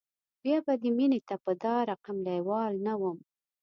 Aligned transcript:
بیا 0.41 0.57
به 0.65 0.73
دې 0.81 0.89
مینې 0.97 1.19
ته 1.27 1.35
په 1.43 1.51
دا 1.63 1.75
رقم 1.89 2.17
لیوال 2.27 2.73
نه 2.85 2.93
وم 3.01 3.17